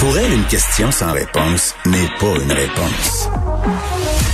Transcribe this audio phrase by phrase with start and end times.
[0.00, 3.28] Pour elle, une question sans réponse n'est pas une réponse.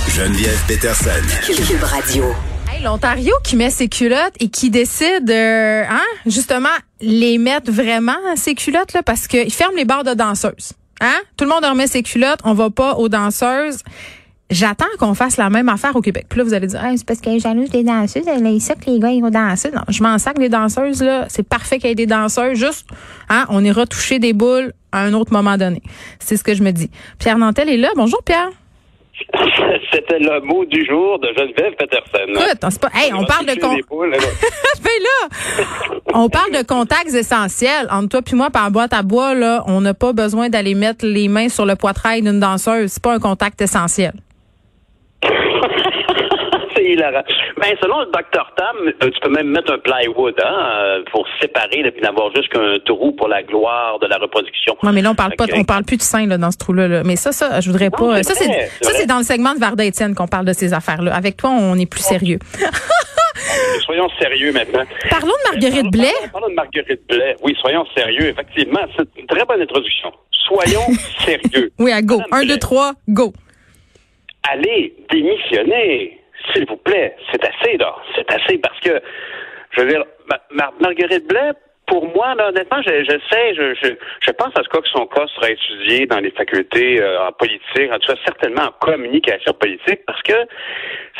[0.07, 1.09] Geneviève Peterson.
[1.45, 2.23] Cube Radio.
[2.71, 6.69] Hey, L'Ontario qui met ses culottes et qui décide, euh, hein, justement,
[7.01, 10.71] les mettre vraiment ses culottes là, parce qu'ils ferment les bars de danseuses.
[11.01, 11.19] Hein?
[11.35, 13.79] Tout le monde remet ses culottes, on va pas aux danseuses.
[14.49, 16.25] J'attends qu'on fasse la même affaire au Québec.
[16.29, 18.59] Puis là, vous allez dire, Hey, c'est parce qu'elle est jalouse des danseuses, elle a
[18.59, 19.71] ça que les gars ils vont danser.
[19.71, 21.25] Non, je m'en sac les danseuses, là.
[21.27, 22.57] C'est parfait qu'il y ait des danseuses.
[22.57, 22.87] Juste,
[23.29, 25.81] hein, on ira toucher des boules à un autre moment donné.
[26.19, 26.89] C'est ce que je me dis.
[27.19, 27.89] Pierre Nantel est là.
[27.95, 28.49] Bonjour, Pierre.
[29.91, 32.27] C'était le mot du jour de Geneviève Peterson.
[32.27, 33.75] Écoute, pas, hey, on parle de con...
[33.75, 34.17] Les poules, là.
[34.97, 35.29] Là,
[36.13, 37.87] on parle de contacts essentiels.
[37.91, 41.05] Entre toi puis moi, par boîte à bois, là, on n'a pas besoin d'aller mettre
[41.05, 42.93] les mains sur le poitrail d'une danseuse.
[42.93, 44.13] C'est pas un contact essentiel.
[46.75, 47.23] C'est hilarant.
[47.59, 51.25] Ben, selon le docteur Tam, euh, tu peux même mettre un plywood hein, euh, pour
[51.41, 54.77] séparer et n'avoir juste qu'un trou pour la gloire de la reproduction.
[54.83, 56.87] Non, mais là, on parle pas, on parle plus de sein là, dans ce trou-là.
[56.87, 57.01] là.
[57.03, 58.21] Mais ça, ça, je voudrais Non, pas.
[58.23, 61.15] Ça, c'est ça, dans le segment de Varda Étienne qu'on parle de ces affaires-là.
[61.15, 62.37] Avec toi, on est plus sérieux.
[63.85, 64.83] Soyons sérieux maintenant.
[65.09, 66.11] Parlons de Marguerite Blais.
[66.13, 67.35] Parlons, parlons de Marguerite Blais.
[67.41, 68.27] Oui, soyons sérieux.
[68.27, 70.11] Effectivement, c'est une très bonne introduction.
[70.47, 70.85] Soyons
[71.25, 71.71] sérieux.
[71.79, 72.17] Oui, à go.
[72.17, 72.53] Madame Un, Blais.
[72.53, 73.33] deux, trois, go.
[74.51, 76.19] Allez démissionner,
[76.53, 77.15] s'il vous plaît.
[77.31, 77.95] C'est assez, là.
[78.15, 79.01] C'est assez parce que,
[79.71, 81.51] je veux dire, Ma- Mar- Marguerite Blais,
[81.87, 84.89] pour moi, là, honnêtement, je, je sais, je, je, je pense à ce cas que
[84.89, 88.85] son cas sera étudié dans les facultés euh, en politique, en tout cas certainement en
[88.85, 90.33] communication politique, parce que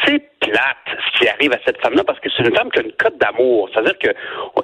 [0.05, 2.83] c'est plate ce qui arrive à cette femme-là, parce que c'est une femme qui a
[2.83, 3.69] une cote d'amour.
[3.73, 4.09] C'est-à-dire que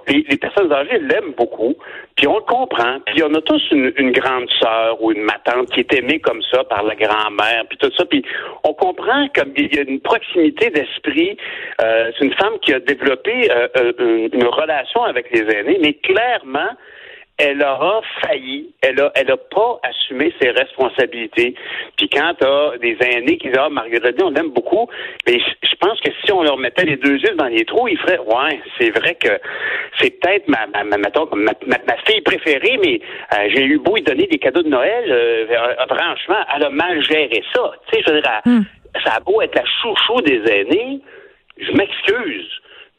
[0.08, 1.76] les, les personnes âgées l'aiment beaucoup,
[2.16, 5.70] puis on le comprend, puis on a tous une, une grande sœur ou une matante
[5.72, 8.24] qui est aimée comme ça par la grand-mère, puis tout ça, puis
[8.64, 11.38] on comprend qu'il y a une proximité d'esprit.
[11.82, 15.80] Euh, c'est une femme qui a développé euh, euh, une, une relation avec les aînés,
[15.82, 16.70] mais clairement,
[17.38, 21.56] elle aura failli, elle a, elle a pas assumé ses responsabilités.
[21.98, 24.88] Puis quand t'as des aînés qui disent ah Marguerite, on l'aime beaucoup,
[25.28, 27.98] mais je pense que si on leur mettait les deux yeux dans les trous, ils
[27.98, 29.30] feraient ouais, c'est vrai que
[30.00, 33.02] c'est peut-être ma, ma, ma, ma, ma, fille préférée, mais
[33.34, 36.70] euh, j'ai eu beau lui donner des cadeaux de Noël, euh, euh, franchement, elle a
[36.70, 37.72] mal géré ça.
[37.88, 41.00] Tu sais, je veux dire, elle- ça a beau être la chouchou des aînés,
[41.58, 42.50] je m'excuse,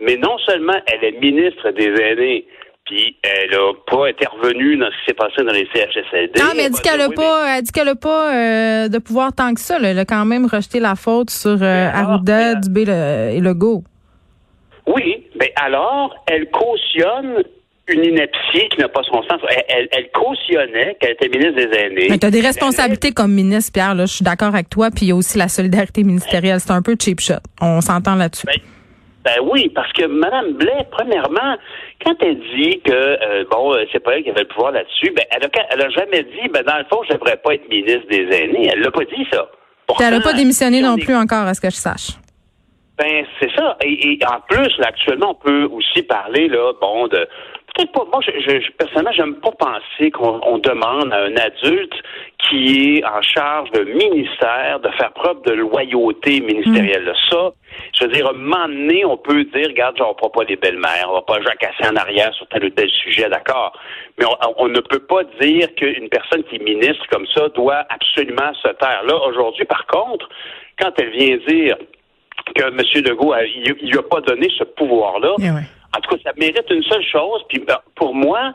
[0.01, 2.47] mais non seulement elle est ministre des aînés,
[2.85, 6.39] puis elle n'a pas intervenu dans ce qui s'est passé dans les CHSLD.
[6.41, 9.33] Non, mais elle dit qu'elle a Oui, pas, elle dit qu'elle pas euh, de pouvoir
[9.33, 9.79] tant que ça.
[9.79, 9.89] là.
[9.91, 13.85] Elle a quand même rejeté la faute sur euh, alors, Arruda, Dubé le- et Legault.
[14.87, 17.43] Oui, mais alors, elle cautionne
[17.89, 19.41] une ineptie qui n'a pas son sens.
[19.49, 22.07] Elle, elle, elle cautionnait qu'elle était ministre des aînés.
[22.11, 23.95] Mais tu as des responsabilités comme ministre, Pierre.
[23.95, 24.91] Là, je suis d'accord avec toi.
[24.91, 26.61] Puis il y a aussi la solidarité ministérielle.
[26.61, 27.35] C'est un peu cheap shot.
[27.63, 28.47] On s'entend là-dessus.
[28.47, 28.55] Ben,
[29.25, 31.57] ben oui, parce que Mme Blais, premièrement,
[32.05, 35.13] quand elle dit que euh, bon, euh, c'est pas elle qui avait le pouvoir là-dessus,
[35.17, 37.69] ben elle a, elle a jamais dit, ben dans le fond, je devrais pas être
[37.71, 38.69] ministre des aînés.
[38.71, 39.49] Elle l'a pas dit ça.
[40.01, 42.11] Elle n'a pas démissionné si on non plus encore, à ce que je sache.
[42.99, 43.77] Ben, c'est ça.
[43.83, 47.27] Et, et en plus, là, actuellement, on peut aussi parler, là, bon, de.
[47.75, 48.05] Peut-être pas.
[48.13, 51.93] Moi, je, je, je- personnellement, j'aime pas penser qu'on on demande à un adulte
[52.49, 57.13] qui est en charge d'un ministère de faire preuve de loyauté ministérielle.
[57.31, 57.53] Ça,
[57.99, 60.45] je veux dire, à un moment donné, on peut dire, regarde, genre, on prend pas
[60.45, 63.73] les belles-mères, on va pas jacasser en arrière sur tel ou tel sujet, d'accord.
[64.19, 67.85] Mais on, on ne peut pas dire qu'une personne qui est ministre comme ça doit
[67.89, 69.03] absolument se taire.
[69.05, 70.29] Là, aujourd'hui, par contre,
[70.79, 71.77] quand elle vient dire
[72.55, 72.79] que M.
[73.05, 75.35] Legault, il lui a pas donné ce pouvoir-là.
[75.41, 75.63] Eh ouais.
[75.97, 77.43] En tout cas, ça mérite une seule chose.
[77.49, 78.53] Puis ben, pour moi,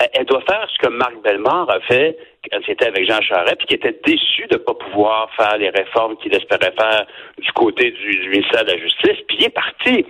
[0.00, 2.16] elle- elle doit faire ce que Marc Bellemare a fait
[2.50, 5.58] quand il était avec Jean Charest, puis qui était déçu de ne pas pouvoir faire
[5.58, 7.06] les réformes qu'il espérait faire
[7.38, 9.18] du côté du, ministère de la Justice.
[9.28, 10.06] Puis il est parti.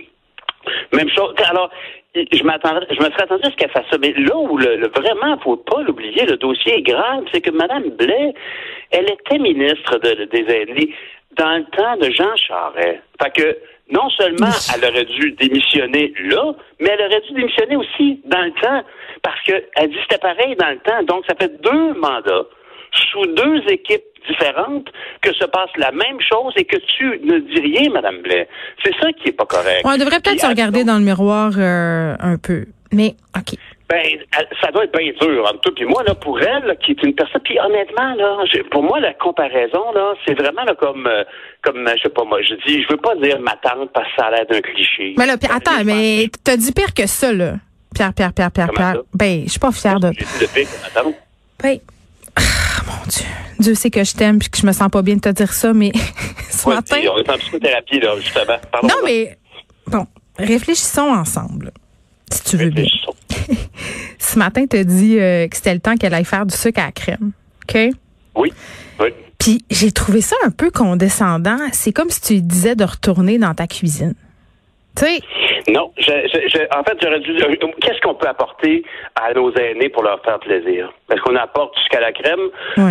[0.93, 1.33] Même chose.
[1.49, 1.69] Alors,
[2.15, 3.97] je m'attendrais, je me serais attendu à ce qu'elle fasse ça.
[3.99, 7.51] Mais là où le, le- vraiment, faut pas l'oublier, le dossier est grave, c'est que
[7.51, 8.33] Mme Blais,
[8.91, 10.93] elle était ministre de- des aînés
[11.37, 12.99] dans le temps de Jean Charest.
[13.21, 13.57] Fait que
[13.91, 18.51] non seulement elle aurait dû démissionner là, mais elle aurait dû démissionner aussi dans le
[18.61, 18.83] temps.
[19.21, 21.03] Parce que elle dit c'était pareil dans le temps.
[21.03, 22.45] Donc, ça fait deux mandats
[23.11, 24.87] sous deux équipes différentes
[25.21, 28.47] que se passe la même chose et que tu ne dis rien, Madame Blais.
[28.83, 29.81] C'est ça qui est pas correct.
[29.83, 32.65] On devrait peut-être se regarder dans le miroir euh, un peu.
[32.91, 33.57] Mais, OK.
[33.89, 34.03] Ben,
[34.61, 37.03] ça doit être bien dur entre toi et moi, là, pour elle, là, qui est
[37.03, 37.41] une personne.
[37.43, 38.37] Puis honnêtement, là,
[38.69, 41.23] pour moi, la comparaison, là, c'est vraiment là, comme, euh,
[41.63, 44.05] comme, euh, je sais pas moi, je dis, je veux pas dire ma tante parce
[44.09, 45.15] que ça a l'air d'un cliché.
[45.17, 47.53] Mais là, puis attends, mais t'as dit pire que ça, là.
[47.95, 49.01] Pierre, Pierre, Pierre, Pierre, Comment Pierre.
[49.01, 49.09] ça?
[49.15, 50.11] Ben, je suis pas fière de.
[50.13, 51.15] J'ai dit le pire que ma tante.
[51.63, 51.77] Ben,
[52.35, 52.41] ah,
[52.85, 53.25] mon Dieu.
[53.59, 55.51] Dieu sait que je t'aime puis que je me sens pas bien de te dire
[55.51, 55.91] ça, mais
[56.51, 56.97] ce Ouais, matin.
[56.99, 58.57] puis on est en psychothérapie, là, justement.
[58.71, 58.87] Pardon.
[58.87, 59.35] Non, mais
[59.87, 60.05] bon,
[60.37, 61.71] réfléchissons ensemble,
[62.31, 62.85] si tu veux bien.
[64.19, 66.85] Ce matin, t'as dit euh, que c'était le temps qu'elle aille faire du sucre à
[66.85, 67.31] la crème.
[67.63, 67.77] OK?
[68.35, 68.53] Oui,
[68.99, 69.07] oui.
[69.37, 71.57] Puis j'ai trouvé ça un peu condescendant.
[71.71, 74.13] C'est comme si tu disais de retourner dans ta cuisine.
[75.67, 77.35] Non, je, je- je- en fait, j'aurais dû.
[77.81, 78.83] Qu'est-ce qu'on peut apporter
[79.15, 80.91] à nos aînés pour leur faire plaisir?
[81.11, 82.39] Est-ce qu'on apporte jusqu'à la crème?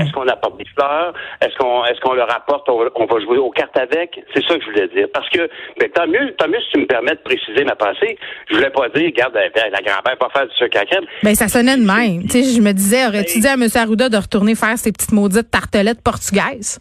[0.00, 1.12] Est-ce qu'on apporte des fleurs?
[1.40, 4.20] Est-ce qu'on est-ce qu'on leur apporte on, va- on va jouer aux cartes avec?
[4.34, 5.06] C'est ça que je voulais dire.
[5.12, 5.49] Parce que
[5.81, 8.19] ben, tant mieux, tant mieux si tu me permets de préciser ma pensée.
[8.50, 11.04] Je voulais pas dire, regarde, la, la grand-mère va faire du sucre à la crème.
[11.22, 12.22] ben ça sonnait de même.
[12.25, 13.66] Tu sais, je me disais, aurais-tu Ben- dit à M.
[13.75, 16.81] Arruda de retourner faire ses petites maudites tartelettes portugaises?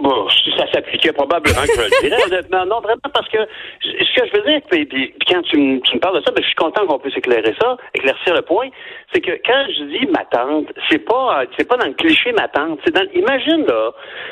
[0.00, 2.64] Bon, si ça s'appliquait, probablement que je le dirais, honnêtement.
[2.66, 3.38] Non, vraiment, parce que
[3.82, 6.24] ce que je veux dire, puis, puis- puis quand tu me, tu me parles de
[6.24, 8.68] ça, ben, je suis content qu'on puisse éclairer ça, éclaircir le point.
[9.12, 12.48] C'est que quand je dis ma tante, c'est pas, c'est pas dans le cliché ma
[12.48, 12.78] tante.
[12.84, 13.90] C'est dans, imagine, là,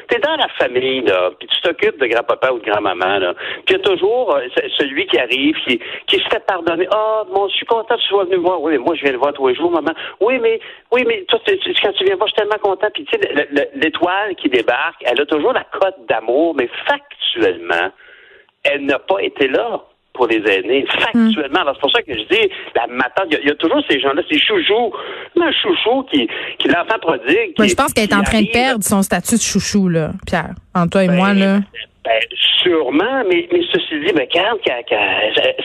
[0.08, 3.34] t'es dans la famille, là, puis tu t'occupes de grand-papa ou de grand-maman, là.
[3.66, 6.86] Puis il y a toujours euh, ce- celui qui arrive, qui, qui se fait pardonner.
[6.94, 8.62] Ah, bon, je suis content que tu sois venu me voir.
[8.62, 9.92] Oui, mais moi, je viens le voir tous les jours, maman.
[10.20, 10.60] Oui, mais,
[10.92, 12.88] oui, mais toi, quand tu viens voir, je suis tellement content.
[12.94, 16.68] Puis, tu sais, le- le- l'étoile qui débarque, elle a toujours la cote d'amour, mais
[16.86, 17.90] factuellement,
[18.64, 19.80] elle n'a pas été là
[20.12, 20.84] pour les aînés.
[21.00, 21.60] Factuellement.
[21.60, 23.54] Alors, c'est pour ça que je dis, la matante, il y a- il y, a
[23.54, 24.92] toujours ces gens-là, ces chouchous,
[25.40, 26.28] un chouchou qui,
[26.58, 27.54] qui l'enfant prodigue.
[27.56, 30.10] Moi, qui- je pense qu'elle est en train de perdre son statut de chouchou, là,
[30.26, 30.54] Pierre.
[30.74, 31.60] Entre toi et Ben, moi, là.
[32.08, 32.20] Ben,
[32.62, 34.26] sûrement, mais, mais ceci dit, ben,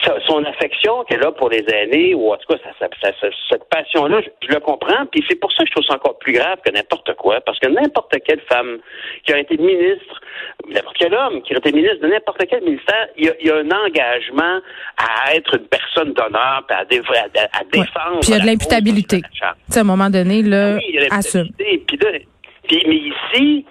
[0.04, 3.12] sa- son affection qu'elle a pour les aînés, ou en tout cas, ça- ça- ça-
[3.20, 5.94] ça- cette passion-là, je, je le comprends, puis c'est pour ça que je trouve ça
[5.94, 8.78] encore plus grave que n'importe quoi, parce que n'importe quelle femme
[9.24, 10.20] qui a été ministre,
[10.68, 13.46] n'importe quel homme qui a été ministre de n'importe quel ministère, il y, a, il
[13.46, 14.60] y a un engagement
[14.98, 18.20] à être une personne d'honneur, puis à, dé- à- à défendre.
[18.20, 19.18] Puis il y a de l'imputabilité.
[19.18, 21.42] de à un moment donné, là, Ah Oui, il y a assume.
[21.42, 21.84] l'imputabilité.
[21.86, 22.18] Puis là,
[22.68, 23.66] puis- mais ici,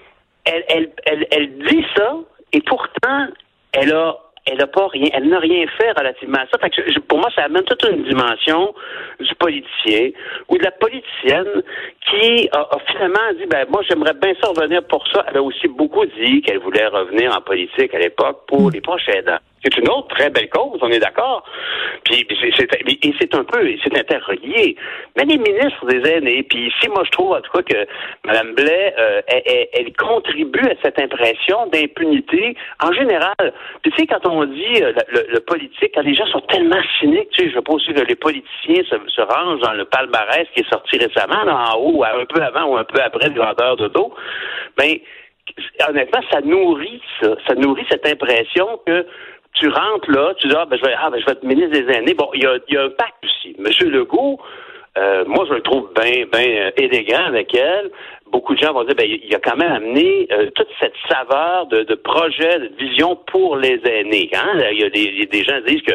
[0.45, 2.15] elle, elle, elle, elle dit ça,
[2.53, 3.27] et pourtant,
[3.73, 4.15] elle a,
[4.45, 6.57] elle a pas rien, elle n'a rien fait relativement à ça.
[6.59, 8.73] Fait que je- pour moi, ça amène toute une dimension
[9.19, 10.09] du politicien
[10.49, 11.63] ou de la politicienne
[12.09, 15.25] qui a, a finalement dit, ben moi, j'aimerais bien ça revenir pour ça.
[15.29, 19.07] Elle a aussi beaucoup dit qu'elle voulait revenir en politique à l'époque pour les proches
[19.09, 19.39] aidants.
[19.63, 21.43] C'est une autre très belle cause, on est d'accord.
[22.03, 22.27] Puis
[22.57, 22.67] c'est,
[23.03, 24.75] et c'est un peu, c'est interrelié.
[25.15, 27.87] Mais les ministres des aînés, puis ici, moi, je trouve en tout cas que
[28.25, 33.53] Mme Blais, euh, elle, elle- contribue à cette impression d'impunité en général.
[33.83, 37.29] Tu sais, quand on dit euh, le, le- politique, quand les gens sont tellement cyniques,
[37.31, 40.47] tu sais, je veux pas aussi que les politiciens se, se rangent dans le palmarès
[40.55, 43.35] qui est sorti récemment, là, en haut, un peu avant ou un peu après de
[43.35, 44.13] grandeur de dos.
[44.77, 44.97] Ben,
[45.87, 47.35] honnêtement, ça nourrit ça.
[47.47, 49.05] Ça nourrit cette impression que
[49.53, 51.71] tu rentres là, tu dis ah ben je vais ah ben je vais être ministre
[51.71, 52.13] des aînés.
[52.13, 53.55] Bon, il y a, y a un pacte aussi.
[53.59, 54.39] Monsieur Legault,
[54.97, 57.91] euh, moi je le trouve bien bien élégant avec elle.
[58.31, 61.67] Beaucoup de gens vont dire ben il a quand même amené euh, toute cette saveur
[61.67, 64.29] de, de projet, de vision pour les aînés.
[64.33, 64.59] Hein?
[64.71, 65.93] Il y a des, des gens qui disent que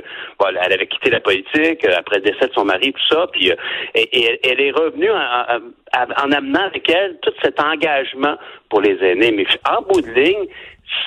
[0.48, 3.50] elle avait quitté la politique euh, après le décès de son mari tout ça, puis
[3.50, 3.56] euh,
[3.96, 8.36] et, et elle, elle est revenue en, en, en amenant avec elle tout cet engagement
[8.70, 9.32] pour les aînés.
[9.32, 10.46] Mais en bout de ligne,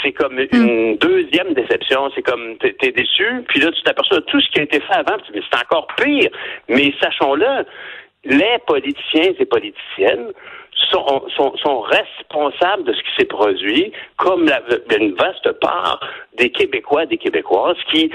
[0.01, 2.10] c'est comme une deuxième déception.
[2.16, 4.80] C'est comme t'es es déçu, puis là tu t'aperçois de tout ce qui a été
[4.80, 6.30] fait avant, puis c'est encore pire.
[6.69, 7.66] Mais sachons-le,
[8.25, 10.31] les politiciens et politiciennes
[10.92, 14.62] sont, sont, sont responsables de ce qui s'est produit, comme la,
[14.98, 16.00] une vaste part
[16.38, 18.12] des Québécois, des Québécoises qui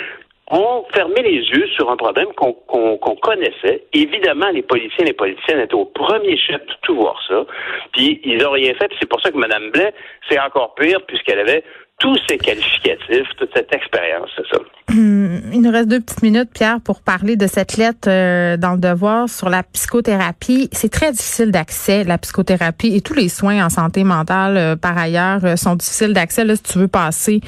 [0.50, 3.84] ont fermé les yeux sur un problème qu'on connaissait.
[3.92, 7.44] Évidemment, les policiers et les politiciennes étaient au premier chef de tout voir ça.
[7.92, 8.90] Puis ils n'ont rien fait.
[9.00, 9.92] C'est pour ça que Mme Blais,
[10.28, 11.64] c'est encore pire puisqu'elle avait
[11.98, 14.60] tous ces qualificatifs, toute cette expérience, c'est ça.
[14.90, 15.25] Hum,
[15.66, 19.28] nous reste deux petites minutes, Pierre, pour parler de cette lettre euh, dans le devoir
[19.28, 20.68] sur la psychothérapie.
[20.70, 24.96] C'est très difficile d'accès, la psychothérapie et tous les soins en santé mentale, euh, par
[24.96, 26.44] ailleurs, euh, sont difficiles d'accès.
[26.44, 27.40] Là, si tu veux passer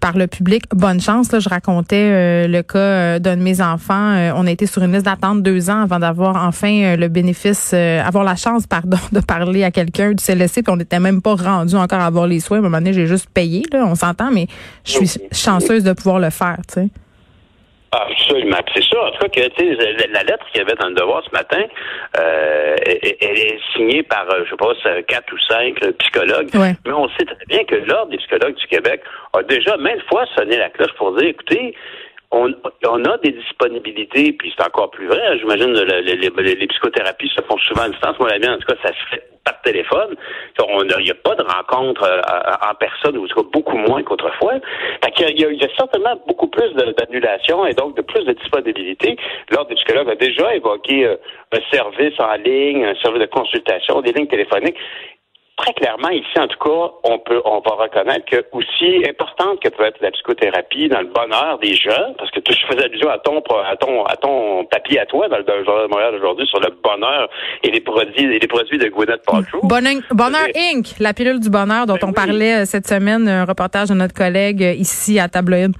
[0.00, 1.30] par le public, bonne chance.
[1.30, 4.32] Là, je racontais le cas d'un de mes enfants.
[4.34, 8.24] On a été sur une liste d'attente deux ans avant d'avoir enfin le bénéfice, avoir
[8.24, 10.62] la chance, pardon, de parler à quelqu'un du CLSC.
[10.62, 12.58] Puis on n'était même pas rendu encore à avoir les soins.
[12.58, 13.62] À un moment donné, j'ai juste payé.
[13.72, 14.48] Là, on s'entend, mais
[14.84, 16.58] je suis chanceuse de pouvoir le faire.
[16.66, 16.88] Tu sais.
[17.90, 18.58] Absolument.
[18.74, 21.30] C'est ça, en tout cas, que la, lettre qu'il y avait dans le devoir ce
[21.30, 21.62] matin,
[22.18, 25.92] euh, elle, elle est signée par, euh, je sais pas, c'est quatre ou cinq euh,
[25.98, 26.50] psychologues.
[26.54, 26.74] Ouais.
[26.84, 29.00] Mais on sait très bien que l'Ordre des psychologues du Québec
[29.32, 31.74] a déjà maintes fois sonné la cloche pour dire, écoutez,
[32.30, 32.52] on,
[32.86, 35.20] on a des disponibilités, puis c'est encore plus vrai.
[35.26, 38.18] hein, J'imagine le- le- les, les- psychothérapies se font souvent à distance.
[38.18, 40.14] Moi, la mienne, en tout cas, ça se fait par téléphone.
[40.58, 42.20] Il n'y a pas de rencontre euh,
[42.70, 44.54] en personne, ou en tout cas beaucoup moins qu'autrefois.
[45.18, 48.32] Il y, a, il y a certainement beaucoup plus d'annulations et donc de plus de
[48.32, 49.16] disponibilité.
[49.50, 51.16] L'Ordre des psychologues a déjà évoqué euh,
[51.52, 54.76] un service en ligne, un service de consultation, des lignes téléphoniques
[55.58, 59.68] très clairement, ici, en tout cas, on peut, on va reconnaître que aussi importante que
[59.68, 63.18] peut être la psychothérapie dans le bonheur des gens, parce que tu faisais allusion à
[63.18, 66.60] ton, à ton, à ton papier à toi dans le Journal de Montréal aujourd'hui sur
[66.60, 67.28] le bonheur
[67.62, 69.60] et les produits, et les produits de Gwyneth Paltrow.
[69.64, 72.14] Bonheur, bonheur Inc., la pilule du bonheur dont Ben on oui.
[72.14, 75.74] parlait euh, cette semaine, un reportage de notre collègue euh, ici à Tabloïd.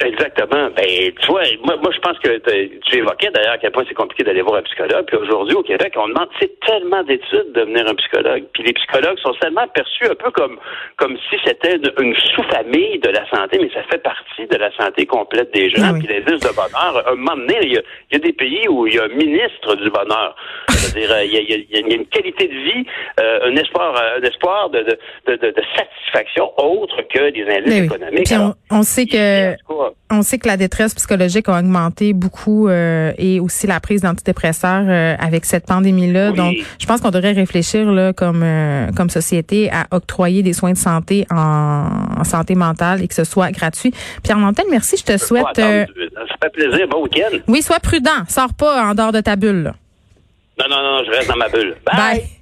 [0.00, 0.70] Exactement.
[0.76, 3.94] Ben, tu vois, moi, moi je pense que tu évoquais d'ailleurs à quel point c'est
[3.94, 5.06] compliqué d'aller voir un psychologue.
[5.06, 8.44] Puis aujourd'hui, au Québec, on demande c'est tellement d'études de devenir un psychologue.
[8.52, 10.58] Puis les psychologues sont tellement perçus un peu comme
[10.96, 15.04] comme si c'était une, sous-famille de la santé, mais ça fait partie de la santé
[15.04, 15.92] complète des gens.
[15.94, 16.04] Oui.
[16.04, 18.32] Puis l'indice de bonheur, à un moment donné, il y, a, il y a des
[18.32, 20.36] pays où il y a un ministre du bonheur.
[20.78, 22.86] C'est-à-dire, euh, il y a, y a- y a une qualité de vie,
[23.20, 27.72] euh, un espoir, euh, un espoir de, de, de, de- satisfaction autre que des indices
[27.80, 27.84] oui.
[27.86, 28.32] économiques.
[28.32, 29.54] On, on sait que
[30.10, 34.84] on sait que la détresse psychologique a augmenté beaucoup euh, et aussi la prise d'antidépresseurs
[34.88, 36.30] euh, avec cette pandémie-là.
[36.30, 36.36] Oui.
[36.36, 40.72] Donc, je pense qu'on devrait réfléchir là comme euh, comme société à octroyer des soins
[40.72, 43.92] de santé en, en santé mentale et que ce soit gratuit.
[44.22, 44.96] Pierre Nantel, merci.
[44.96, 45.58] Je te souhaite.
[45.58, 45.84] euh,
[46.16, 46.88] Ça fait plaisir.
[46.88, 47.36] Bon week-end.
[47.48, 48.24] oui, sois prudent.
[48.28, 49.62] Sors pas en dehors de ta bulle.
[49.64, 49.74] là.
[50.58, 51.76] Non, non, non, je reste dans ma bulle.
[51.84, 51.96] Bye.
[51.96, 52.37] Bye.